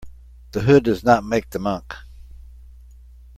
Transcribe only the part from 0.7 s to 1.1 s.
does